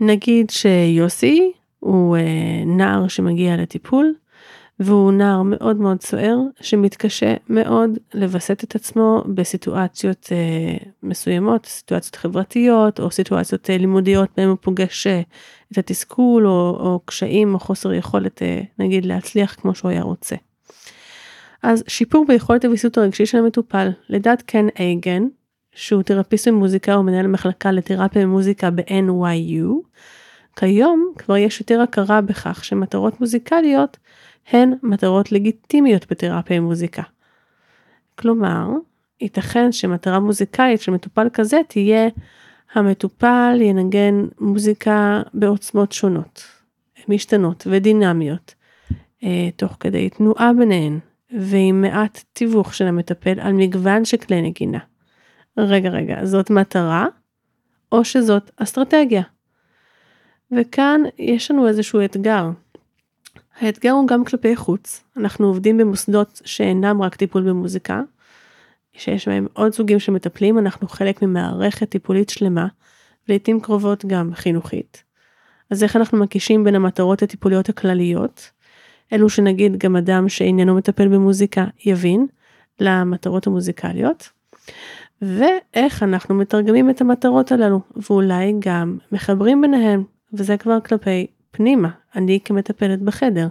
נגיד 0.00 0.50
שיוסי 0.50 1.52
הוא 1.80 2.16
אה, 2.16 2.22
נער 2.66 3.08
שמגיע 3.08 3.56
לטיפול, 3.56 4.14
והוא 4.80 5.12
נער 5.12 5.42
מאוד 5.42 5.76
מאוד 5.76 6.02
סוער 6.02 6.36
שמתקשה 6.60 7.34
מאוד 7.48 7.90
לווסת 8.14 8.64
את 8.64 8.74
עצמו 8.74 9.24
בסיטואציות 9.34 10.28
אה, 10.32 10.76
מסוימות, 11.02 11.66
סיטואציות 11.66 12.16
חברתיות 12.16 13.00
או 13.00 13.10
סיטואציות 13.10 13.70
אה, 13.70 13.78
לימודיות 13.78 14.28
בהם 14.36 14.48
הוא 14.48 14.58
פוגש 14.60 15.06
אה, 15.06 15.20
את 15.72 15.78
התסכול 15.78 16.46
או, 16.46 16.76
או 16.80 17.00
קשיים 17.04 17.54
או 17.54 17.58
חוסר 17.58 17.92
יכולת 17.92 18.42
אה, 18.42 18.60
נגיד 18.78 19.06
להצליח 19.06 19.54
כמו 19.54 19.74
שהוא 19.74 19.90
היה 19.90 20.02
רוצה. 20.02 20.36
אז 21.62 21.84
שיפור 21.88 22.24
ביכולת 22.28 22.64
הוויסות 22.64 22.98
הרגשי 22.98 23.26
של 23.26 23.38
המטופל, 23.38 23.88
לדעת 24.08 24.42
קן 24.42 24.66
אייגן, 24.78 25.22
שהוא 25.74 26.02
תרפיסט 26.02 26.48
במוזיקה 26.48 26.98
ומנהל 26.98 27.26
מחלקה 27.26 27.72
לתרפיה 27.72 28.22
במוזיקה 28.22 28.70
ב-NYU, 28.70 29.72
כיום 30.56 31.12
כבר 31.18 31.36
יש 31.36 31.60
יותר 31.60 31.80
הכרה 31.80 32.20
בכך 32.20 32.64
שמטרות 32.64 33.20
מוזיקליות 33.20 33.96
הן 34.50 34.72
מטרות 34.82 35.32
לגיטימיות 35.32 36.06
בתרפיה 36.10 36.56
עם 36.56 36.64
מוזיקה. 36.64 37.02
כלומר, 38.18 38.68
ייתכן 39.20 39.72
שמטרה 39.72 40.20
מוזיקלית 40.20 40.80
של 40.80 40.92
מטופל 40.92 41.28
כזה 41.32 41.60
תהיה 41.68 42.08
המטופל 42.74 43.58
ינגן 43.60 44.26
מוזיקה 44.40 45.22
בעוצמות 45.34 45.92
שונות. 45.92 46.56
משתנות 47.08 47.66
ודינמיות, 47.70 48.54
אה, 49.24 49.48
תוך 49.56 49.76
כדי 49.80 50.10
תנועה 50.10 50.50
ביניהן, 50.58 50.98
ועם 51.30 51.80
מעט 51.80 52.24
תיווך 52.32 52.74
של 52.74 52.86
המטפל 52.86 53.40
על 53.40 53.52
מגוון 53.52 54.04
של 54.04 54.16
כלי 54.16 54.42
נגינה. 54.42 54.78
רגע, 55.58 55.90
רגע, 55.90 56.24
זאת 56.24 56.50
מטרה, 56.50 57.06
או 57.92 58.04
שזאת 58.04 58.50
אסטרטגיה? 58.56 59.22
וכאן 60.52 61.00
יש 61.18 61.50
לנו 61.50 61.68
איזשהו 61.68 62.04
אתגר. 62.04 62.50
האתגר 63.60 63.90
הוא 63.90 64.08
גם 64.08 64.24
כלפי 64.24 64.56
חוץ, 64.56 65.04
אנחנו 65.16 65.46
עובדים 65.46 65.78
במוסדות 65.78 66.42
שאינם 66.44 67.02
רק 67.02 67.14
טיפול 67.14 67.48
במוזיקה, 67.48 68.02
שיש 68.92 69.28
בהם 69.28 69.46
עוד 69.52 69.72
סוגים 69.72 69.98
של 69.98 70.12
מטפלים, 70.12 70.58
אנחנו 70.58 70.88
חלק 70.88 71.22
ממערכת 71.22 71.88
טיפולית 71.88 72.28
שלמה, 72.28 72.66
לעיתים 73.28 73.60
קרובות 73.60 74.04
גם 74.04 74.34
חינוכית. 74.34 75.02
אז 75.70 75.82
איך 75.82 75.96
אנחנו 75.96 76.18
מקישים 76.18 76.64
בין 76.64 76.74
המטרות 76.74 77.22
הטיפוליות 77.22 77.68
הכלליות, 77.68 78.50
אלו 79.12 79.28
שנגיד 79.28 79.76
גם 79.76 79.96
אדם 79.96 80.28
שאיננו 80.28 80.74
מטפל 80.74 81.08
במוזיקה 81.08 81.64
יבין, 81.84 82.26
למטרות 82.80 83.46
המוזיקליות, 83.46 84.28
ואיך 85.22 86.02
אנחנו 86.02 86.34
מתרגמים 86.34 86.90
את 86.90 87.00
המטרות 87.00 87.52
הללו, 87.52 87.80
ואולי 87.96 88.54
גם 88.58 88.98
מחברים 89.12 89.60
ביניהם, 89.60 90.04
וזה 90.32 90.56
כבר 90.56 90.80
כלפי 90.80 91.26
פנימה, 91.56 91.88
אני 92.16 92.38
כמטפלת 92.44 93.02
בחדר. 93.02 93.48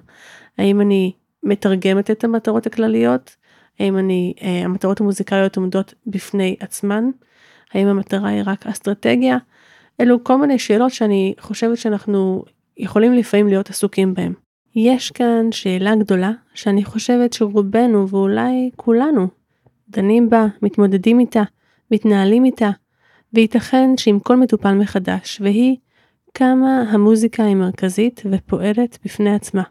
האם 0.58 0.82
אני 0.82 1.12
מתרגמת 1.44 2.12
את 2.12 2.24
המטרות 2.24 2.66
הכלליות? 2.66 3.36
האם 3.80 3.98
אני, 3.98 4.34
אה, 4.42 4.62
המטרות 4.66 5.02
המוזיקליות 5.02 5.58
עומדות 5.58 5.94
בפני 6.08 6.56
עצמן? 6.60 7.10
האם 7.74 7.88
המטרה 7.88 8.30
היא 8.30 8.44
רק 8.46 8.68
אסטרטגיה? 8.68 9.38
אלו 10.02 10.24
כל 10.24 10.38
מיני 10.38 10.60
שאלות 10.60 10.92
שאני 10.92 11.34
חושבת 11.40 11.78
שאנחנו 11.78 12.44
יכולים 12.78 13.14
לפעמים 13.14 13.48
להיות 13.48 13.70
עסוקים 13.70 14.14
בהן. 14.14 14.34
יש 14.76 15.12
כאן 15.12 15.52
שאלה 15.52 15.96
גדולה 15.96 16.32
שאני 16.54 16.86
חושבת 16.86 17.34
שרובנו 17.34 18.10
ואולי 18.10 18.70
כולנו 18.76 19.28
דנים 19.90 20.30
בה, 20.30 20.46
מתמודדים 20.62 21.20
איתה, 21.20 21.44
מתנהלים 21.92 22.46
איתה, 22.46 22.70
וייתכן 23.34 23.90
שעם 23.98 24.20
כל 24.20 24.36
מטופל 24.36 24.74
מחדש, 24.74 25.42
והיא 25.42 25.78
כמה 26.38 26.82
המוזיקה 26.90 27.44
היא 27.44 27.56
מרכזית 27.56 28.22
ופועלת 28.32 29.00
בפני 29.06 29.36
עצמה. 29.36 29.64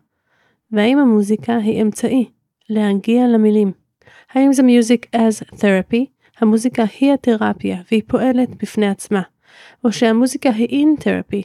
והאם 0.72 0.98
המוזיקה 0.98 1.56
היא 1.56 1.82
אמצעי 1.82 2.30
להגיע 2.70 3.26
למילים? 3.26 3.72
האם 4.32 4.52
זה 4.52 4.62
Music 4.62 5.16
as 5.16 5.54
Therapy? 5.54 6.04
המוזיקה 6.38 6.84
היא 7.00 7.12
התרפיה 7.12 7.76
והיא 7.90 8.02
פועלת 8.06 8.62
בפני 8.62 8.88
עצמה. 8.88 9.22
או 9.84 9.92
שהמוזיקה 9.92 10.50
היא 10.50 10.68
אין 10.68 10.94
תרפי, 11.00 11.42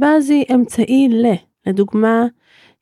ואז 0.00 0.30
היא 0.30 0.44
אמצעי 0.54 1.08
ל, 1.08 1.26
לדוגמה, 1.66 2.26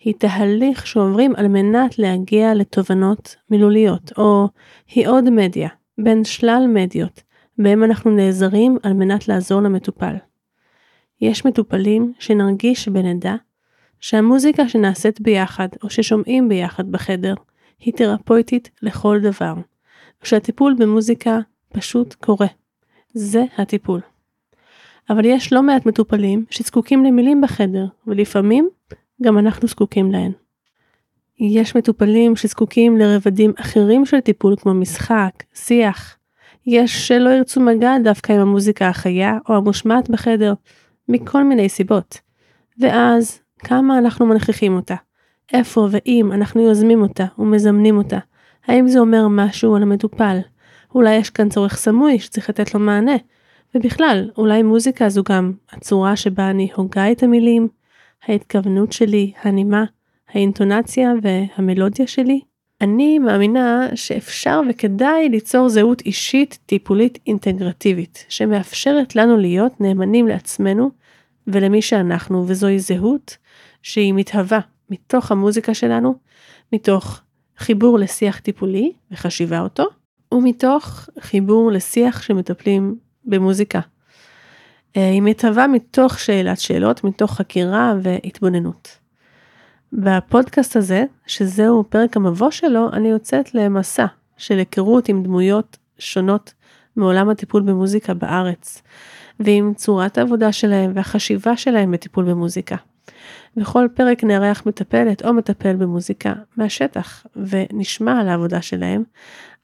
היא 0.01 0.15
תהליך 0.19 0.87
שעוברים 0.87 1.37
על 1.37 1.49
מנת 1.49 1.99
להגיע 1.99 2.55
לתובנות 2.55 3.37
מילוליות, 3.51 4.13
או 4.19 4.49
היא 4.95 5.09
עוד 5.09 5.31
מדיה, 5.31 5.69
בין 5.99 6.25
שלל 6.25 6.67
מדיות, 6.69 7.23
בהם 7.59 7.85
אנחנו 7.85 8.11
נעזרים 8.11 8.77
על 8.83 8.93
מנת 8.93 9.29
לעזור 9.29 9.61
למטופל. 9.61 10.15
יש 11.21 11.47
מטופלים 11.47 12.13
שנרגיש 12.19 12.89
ונדע 12.89 13.35
שהמוזיקה 14.01 14.69
שנעשית 14.69 15.21
ביחד 15.21 15.69
או 15.83 15.91
ששומעים 15.91 16.49
ביחד 16.49 16.93
בחדר 16.93 17.35
היא 17.81 17.95
תרפויטית 17.95 18.71
לכל 18.83 19.19
דבר, 19.23 19.55
ושהטיפול 20.23 20.75
במוזיקה 20.79 21.39
פשוט 21.69 22.15
קורה. 22.15 22.47
זה 23.15 23.45
הטיפול. 23.59 24.01
אבל 25.11 25.25
יש 25.25 25.53
לא 25.53 25.63
מעט 25.63 25.87
מטופלים 25.87 26.45
שזקוקים 26.51 27.05
למילים 27.05 27.41
בחדר, 27.41 27.87
ולפעמים 28.07 28.69
גם 29.23 29.39
אנחנו 29.39 29.69
זקוקים 29.69 30.13
להן. 30.13 30.33
יש 31.39 31.77
מטופלים 31.77 32.37
שזקוקים 32.37 32.97
לרבדים 32.97 33.53
אחרים 33.61 34.07
של 34.07 34.21
טיפול 34.21 34.57
כמו 34.57 34.75
משחק, 34.75 35.31
שיח. 35.55 36.17
יש 36.67 37.09
שלא 37.09 37.31
ירצו 37.31 37.61
מגע 37.61 37.93
דווקא 38.05 38.33
עם 38.33 38.41
המוזיקה 38.41 38.89
החיה 38.89 39.39
או 39.49 39.57
המושמעת 39.57 40.11
בחדר, 40.11 40.55
מכל 41.11 41.45
מיני 41.45 41.69
סיבות. 41.69 42.19
ואז, 42.81 43.41
כמה 43.59 43.99
אנחנו 43.99 44.27
מנכיחים 44.27 44.77
אותה? 44.77 44.95
איפה 45.53 45.89
ואם 45.91 46.33
אנחנו 46.33 46.61
יוזמים 46.61 47.03
אותה 47.03 47.25
ומזמנים 47.39 47.97
אותה? 47.97 48.19
האם 48.67 48.89
זה 48.89 48.99
אומר 48.99 49.29
משהו 49.29 49.77
על 49.77 49.83
המטופל? 49.83 50.39
אולי 50.95 51.15
יש 51.15 51.31
כאן 51.31 51.49
צורך 51.49 51.77
סמוי 51.77 52.19
שצריך 52.19 52.51
לתת 52.51 52.75
לו 52.75 52.81
מענה, 52.81 53.17
ובכלל, 53.75 54.31
אולי 54.39 54.63
מוזיקה 54.63 55.09
זו 55.09 55.23
גם 55.23 55.53
הצורה 55.73 56.17
שבה 56.17 56.51
אני 56.51 56.69
הוגה 56.75 57.13
את 57.13 57.23
המילים, 57.23 57.69
ההתכוונות 58.29 58.93
שלי, 58.93 59.33
הנימה, 59.43 59.85
האינטונציה 60.35 61.13
והמלודיה 61.23 62.07
שלי. 62.07 62.41
אני 62.81 63.19
מאמינה 63.19 63.89
שאפשר 63.95 64.61
וכדאי 64.71 65.29
ליצור 65.29 65.69
זהות 65.69 66.01
אישית 66.01 66.59
טיפולית 66.67 67.19
אינטגרטיבית, 67.27 68.27
שמאפשרת 68.29 69.17
לנו 69.17 69.37
להיות 69.37 69.81
נאמנים 69.81 70.29
לעצמנו 70.29 70.91
ולמי 71.53 71.83
שאנחנו, 71.83 72.45
וזוהי 72.49 72.79
זהות 72.79 73.37
שהיא 73.83 74.15
מתהווה 74.15 74.61
מתוך 74.91 75.33
המוזיקה 75.33 75.75
שלנו, 75.75 76.15
מתוך 76.73 77.21
חיבור 77.59 77.99
לשיח 77.99 78.39
טיפולי 78.39 78.93
וחשיבה 79.11 79.61
אותו, 79.61 79.85
ומתוך 80.35 81.09
חיבור 81.21 81.73
לשיח 81.73 82.23
שמטפלים 82.23 82.97
במוזיקה. 83.25 83.81
אה, 84.97 85.11
היא 85.11 85.23
מתהווה 85.23 85.67
מתוך 85.67 86.19
שאלת 86.19 86.61
שאלות, 86.61 87.05
מתוך 87.05 87.35
חקירה 87.35 87.95
והתבוננות. 88.03 88.99
בפודקאסט 89.93 90.77
הזה, 90.77 91.05
שזהו 91.27 91.85
פרק 91.89 92.17
המבוא 92.17 92.51
שלו, 92.51 92.93
אני 92.93 93.09
יוצאת 93.09 93.55
למסע 93.55 94.07
של 94.37 94.59
היכרות 94.59 95.09
עם 95.09 95.23
דמויות 95.23 95.77
שונות 95.99 96.53
מעולם 96.97 97.29
הטיפול 97.29 97.63
במוזיקה 97.63 98.15
בארץ, 98.15 98.83
ועם 99.41 99.75
צורת 99.75 100.19
העבודה 100.19 100.53
שלהם 100.53 100.93
והחשיבה 100.95 101.57
שלהם 101.57 101.91
בטיפול 101.91 102.25
במוזיקה. 102.25 102.77
בכל 103.57 103.87
פרק 103.95 104.25
נארח 104.25 104.67
מטפלת 104.67 105.25
או 105.25 105.33
מטפל 105.33 105.77
במוזיקה 105.77 106.33
מהשטח, 106.57 107.27
ונשמע 107.37 108.21
על 108.21 108.29
העבודה 108.29 108.63
שלהם, 108.63 109.05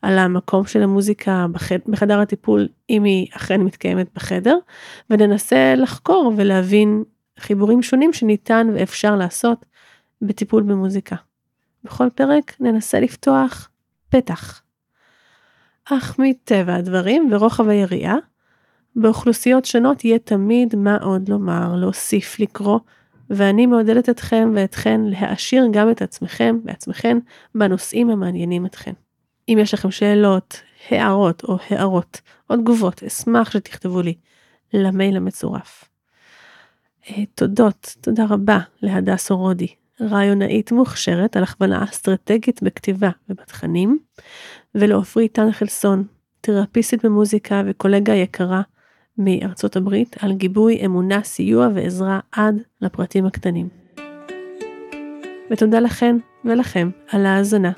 על 0.02 0.18
המקום 0.18 0.66
של 0.66 0.82
המוזיקה 0.82 1.46
בחד, 1.52 1.78
בחדר 1.86 2.20
הטיפול, 2.20 2.68
אם 2.90 3.04
היא 3.04 3.26
אכן 3.36 3.60
מתקיימת 3.60 4.06
בחדר, 4.14 4.58
וננסה 5.10 5.74
לחקור 5.76 6.32
ולהבין 6.36 7.04
חיבורים 7.38 7.82
שונים 7.82 8.12
שניתן 8.12 8.66
ואפשר 8.74 9.16
לעשות 9.16 9.64
בטיפול 10.22 10.62
במוזיקה. 10.62 11.16
בכל 11.84 12.08
פרק 12.14 12.56
ננסה 12.60 13.00
לפתוח 13.00 13.68
פתח. 14.08 14.62
אך 15.84 16.18
מטבע 16.18 16.74
הדברים 16.74 17.28
ורוחב 17.32 17.68
היריעה, 17.68 18.16
באוכלוסיות 18.96 19.64
שונות 19.64 20.04
יהיה 20.04 20.18
תמיד 20.18 20.76
מה 20.76 20.96
עוד 20.96 21.28
לומר, 21.28 21.74
להוסיף, 21.76 22.40
לקרוא, 22.40 22.78
ואני 23.30 23.66
מעודדת 23.66 24.09
אתכם 24.09 24.52
ואתכן 24.54 25.00
להעשיר 25.04 25.66
גם 25.70 25.90
את 25.90 26.02
עצמכם 26.02 26.59
ועצמכן 26.64 27.18
בנושאים 27.54 28.11
המעניינים 28.11 28.66
אתכם. 28.66 28.92
אם 29.48 29.59
יש 29.61 29.74
לכם 29.74 29.90
שאלות, 29.90 30.61
הערות 30.90 31.44
או 31.44 31.56
הערות 31.70 32.20
או 32.50 32.56
תגובות, 32.56 33.02
אשמח 33.02 33.50
שתכתבו 33.50 34.02
לי 34.02 34.14
למייל 34.72 35.16
המצורף. 35.16 35.85
אה, 37.11 37.24
תודות, 37.35 37.96
תודה 38.00 38.24
רבה 38.30 38.59
להדס 38.82 39.30
אורודי, 39.30 39.68
רעיונאית 40.00 40.72
מוכשרת 40.72 41.37
על 41.37 41.42
הכוונה 41.42 41.85
אסטרטגית 41.85 42.62
בכתיבה 42.62 43.11
ובתכנים, 43.28 43.98
ולעופרי 44.74 45.28
טנחלסון, 45.28 46.04
תרפיסטית 46.40 47.04
במוזיקה 47.04 47.62
וקולגה 47.66 48.14
יקרה 48.14 48.62
מארצות 49.18 49.76
הברית, 49.76 50.16
על 50.20 50.33
גיבוי, 50.33 50.87
אמונה, 50.87 51.22
סיוע 51.22 51.68
ועזרה 51.74 52.20
עד 52.33 52.62
לפרטים 52.81 53.26
הקטנים. 53.26 53.68
ותודה 55.50 55.81
לכן 55.81 56.16
ולכם 56.44 56.90
על 57.11 57.26
ההאזנה. 57.26 57.72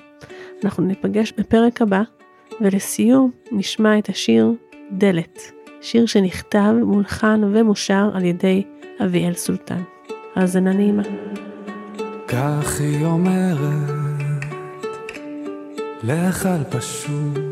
אנחנו 0.65 0.85
ניפגש 0.85 1.33
בפרק 1.39 1.83
הבא, 1.83 2.03
ולסיום 2.61 3.31
נשמע 3.53 3.99
את 3.99 4.09
השיר 4.09 4.53
דלת, 4.93 5.39
שיר 5.81 6.07
שנכתב, 6.07 6.75
מולחן 6.83 7.41
ומושר 7.45 8.11
על 8.15 8.25
ידי 8.25 8.63
אביאל 9.05 9.35
סולטן. 9.35 9.83
האזנה 10.35 10.73
נעימה. 10.73 11.03
כך 12.29 12.81
היא 12.81 13.05
אומרת, 13.05 13.59
לך 16.03 16.47
על 16.47 16.65
פשוט, 16.71 17.48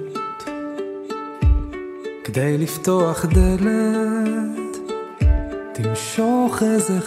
כדי 2.27 2.59
לפתוח 2.59 3.25
דלת, 3.25 4.77
תמשוך 5.75 6.63
איזה. 6.63 6.99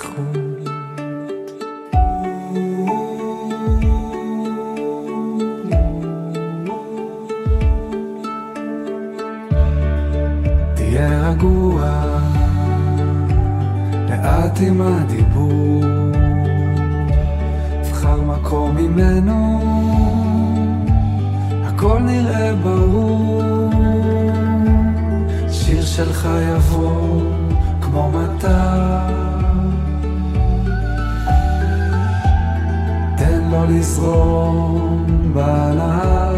רגוע, 11.29 12.19
לאט 14.09 14.59
עם 14.61 14.81
הדיבור, 14.81 15.83
ממנו, 18.71 19.59
הכל 21.65 21.99
נראה 21.99 22.55
ברור, 22.55 23.68
שלך 25.99 26.29
יבוא 26.55 27.21
כמו 27.81 28.11
מטר. 28.11 28.99
תן 33.17 33.49
לו 33.51 33.65
לזרום 33.69 35.05
בנהר. 35.33 36.29